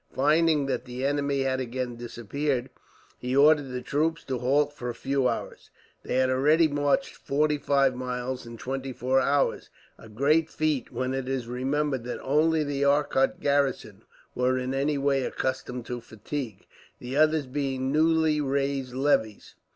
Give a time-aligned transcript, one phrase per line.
[0.15, 2.71] Finding that the enemy had again disappeared,
[3.19, 5.69] he ordered the troops to halt for a few hours.
[6.01, 9.69] They had already marched forty five miles in twenty four hours,
[9.99, 14.01] a great feat when it is remembered that only the Arcot garrison
[14.33, 16.65] were in any way accustomed to fatigue,
[16.97, 19.53] the others being newly raised levies.